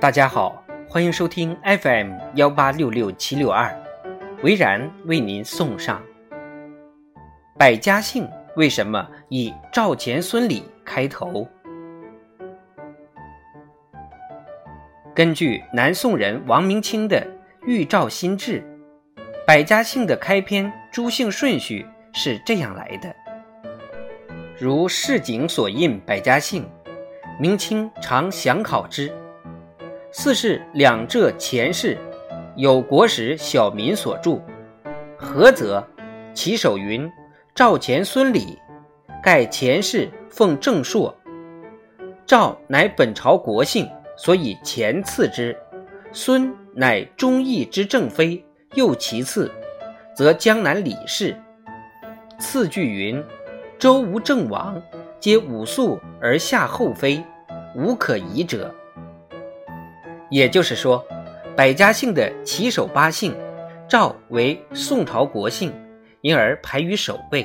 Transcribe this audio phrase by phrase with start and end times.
[0.00, 3.70] 大家好，欢迎收听 FM 幺八六六七六二，
[4.42, 6.02] 维然为您送上。
[7.58, 8.26] 百家姓
[8.56, 11.46] 为什么以赵钱孙李开头？
[15.14, 17.20] 根据南宋人王明清的
[17.66, 18.62] 《玉照新志》，
[19.46, 23.14] 百家姓的开篇诸姓顺序是这样来的。
[24.58, 26.66] 如市井所印百家姓，
[27.38, 29.12] 明清常详考之。
[30.12, 31.96] 四是两浙前世，
[32.56, 34.42] 有国史小民所著。
[35.16, 35.84] 何则？
[36.34, 37.08] 其首云
[37.54, 38.58] ：“赵钱孙李，
[39.22, 41.14] 盖前世奉正朔。
[42.26, 45.56] 赵乃本朝国姓，所以前次之。
[46.12, 49.48] 孙乃忠义之正妃，又其次，
[50.12, 51.36] 则江南李氏。
[52.36, 53.22] 次句云：
[53.78, 54.82] 周吴郑王，
[55.20, 57.22] 皆武肃而下后妃，
[57.76, 58.74] 无可疑者。”
[60.30, 61.04] 也就是说，
[61.56, 63.34] 百家姓的起首八姓，
[63.88, 65.72] 赵为宋朝国姓，
[66.20, 67.44] 因而排于首位；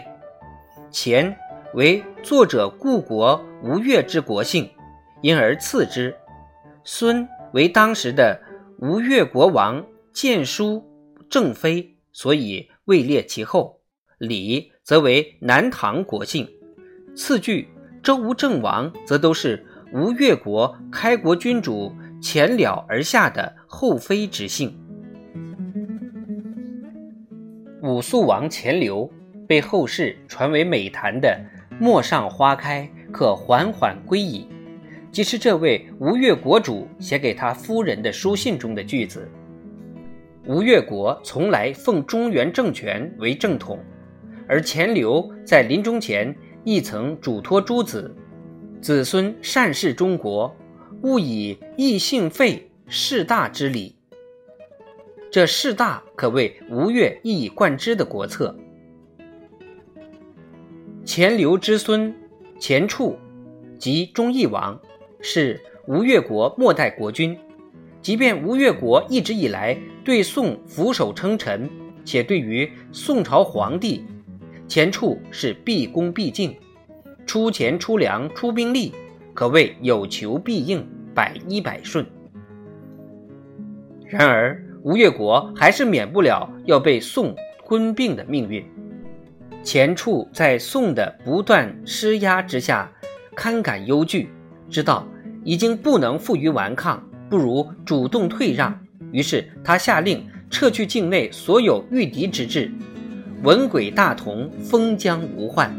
[0.91, 1.35] 钱
[1.73, 4.69] 为作者故国吴越之国姓，
[5.21, 6.13] 因而次之；
[6.83, 8.39] 孙为当时的
[8.77, 9.83] 吴越国王
[10.13, 10.85] 建书
[11.27, 13.79] 正妃，所以位列其后；
[14.19, 16.47] 李则为南唐国姓，
[17.15, 17.67] 次句
[18.03, 21.91] 周吴郑王则都是吴越国开国君主。
[22.27, 24.75] 前了而下的后妃之姓，
[27.83, 29.07] 武肃王钱镠
[29.47, 31.39] 被后世传为美谈的
[31.79, 34.47] “陌上花开，可缓缓归矣”，
[35.13, 39.29] 即是这位吴越国主写给他夫人的书信中的句子。
[40.47, 43.77] 吴越国从来奉中原政权为正统，
[44.47, 48.11] 而钱镠在临终前亦曾嘱托诸子：
[48.81, 50.51] 子孙善事中国。
[51.05, 53.95] 勿以异姓废事大之礼，
[55.29, 58.57] 这事大可谓吴越一以贯之的国策。
[61.05, 62.11] 钱镠之孙
[62.57, 63.15] 钱俶，
[63.77, 64.81] 即忠义王，
[65.21, 67.37] 是吴越国末代国君。
[68.01, 71.69] 即便吴越国一直以来对宋俯首称臣，
[72.03, 74.03] 且对于宋朝皇帝
[74.67, 76.55] 钱俶是毕恭毕敬，
[77.27, 78.91] 出钱出粮出兵力，
[79.35, 80.83] 可谓有求必应。
[81.15, 82.05] 百依百顺，
[84.05, 87.33] 然而吴越国还是免不了要被宋
[87.65, 88.63] 吞并的命运。
[89.63, 92.91] 钱俶在宋的不断施压之下，
[93.33, 94.29] 堪感忧惧，
[94.69, 95.07] 知道
[95.45, 98.77] 已经不能负隅顽抗，不如主动退让。
[99.11, 102.69] 于是他下令撤去境内所有御敌之志，
[103.41, 105.73] 文轨大同，封疆无患。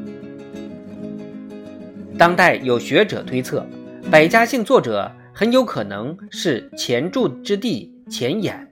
[2.16, 3.64] 当代有学者推测，
[4.10, 5.12] 百家姓作者。
[5.38, 8.66] 很有可能是钱著之弟钱俨。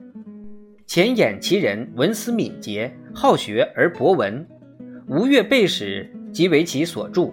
[0.87, 4.43] 钱俨其人文思敏捷，好学而博闻，
[5.07, 7.31] 吴越背史即为其所著。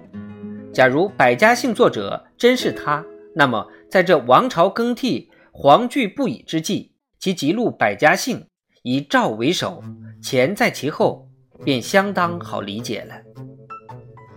[0.71, 3.03] 假如百家姓作者真是他，
[3.35, 8.45] 那么在这王朝更替、皇惧不已之际，其辑录百家姓
[8.83, 9.83] 以赵为首，
[10.23, 11.27] 钱在其后，
[11.65, 13.15] 便相当好理解了。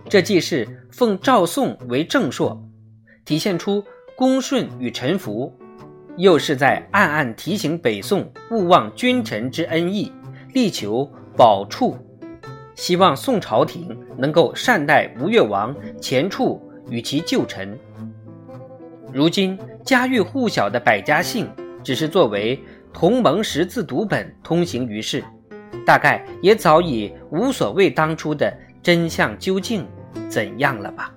[0.08, 2.66] 这既是奉赵宋为正朔，
[3.26, 3.84] 体现出。
[4.16, 5.52] 恭顺与臣服，
[6.16, 10.10] 又是在暗暗提醒北宋勿忘君臣之恩义，
[10.54, 11.06] 力求
[11.36, 11.94] 保处，
[12.74, 17.78] 希望宋朝廷能够善待吴越王钱俶与其旧臣。
[19.12, 21.46] 如今家喻户晓的百家姓，
[21.84, 22.58] 只是作为
[22.94, 25.22] 同盟识字读本通行于世，
[25.84, 28.50] 大概也早已无所谓当初的
[28.82, 29.86] 真相究竟
[30.26, 31.12] 怎样了吧。